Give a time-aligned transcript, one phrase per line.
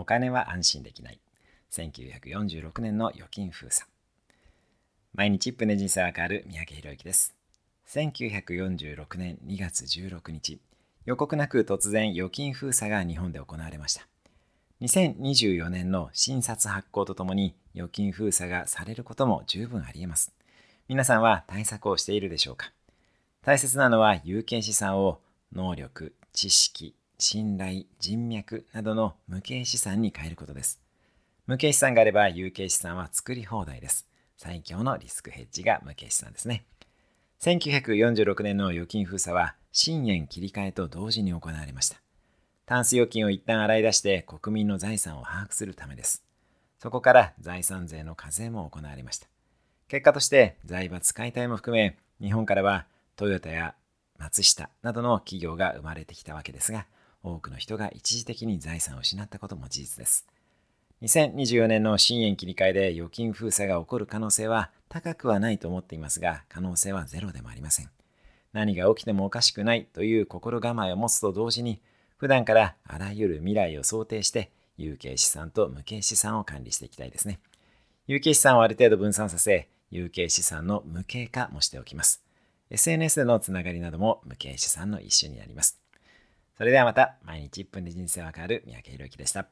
[0.00, 1.18] お金は安心できない。
[1.72, 3.90] 1946年の預金封鎖。
[5.12, 7.34] 毎日1分で人生が変わる三宅宏之です。
[7.88, 10.60] 1946年2月16日、
[11.04, 14.06] 予告なく突然預金封鎖が日本で行われました。
[14.82, 20.32] 2024年の新札発行とともに預金封鎖がされることも十分あり得ます。
[20.86, 22.72] 皆さんは対策をしているでしょうか？
[23.42, 25.20] 大切なのは有形資産を
[25.52, 30.80] 能力、知識、信頼、人脈などの無形資産に変えることです。
[31.48, 34.06] 無形資産があれば有形資産は作り放題です。
[34.36, 36.64] 最強のリスクヘッジが無形資産ですね。
[37.40, 41.96] 1946年の預金封鎖は新円切り替えと同時に行われました。
[42.66, 46.22] タンス預金を一旦洗い出して国民の財産を把握するためです。
[46.78, 49.26] そこから財産税の課税も行われました。
[49.88, 53.74] 結果として財閥解体も含め日本からはトヨタや
[54.18, 56.86] 松下などの企業が生まれてきたわけですが
[57.22, 60.26] 多くの人が一時的に財産を失ったことも事実です。
[61.02, 67.90] 2024年の新円切り替えで預金封鎖が起こる可能性は高くはないと思っていますが、可能性はゼロでもありません。
[68.52, 71.80] 何が起きてもおかしくないという心構えを持つと同時に、
[72.16, 77.38] 普段からあらゆる未来を想定して、有形資産と無形資産を管理していきたいですね。
[78.06, 82.22] 有形資産をある程度分散させ、有形資産の無形化もしておきます。
[82.70, 85.78] SNS でのつながりなども無形資産の一種になります。
[86.58, 89.46] それではまた、毎日1分で人生は変わる三宅宏之でした。